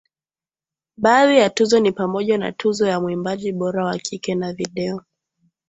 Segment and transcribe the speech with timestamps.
[0.97, 5.01] Baadhi ya tuzo ni pamoja na Tuzo ya Mwimbaji Bora wa Kike na Video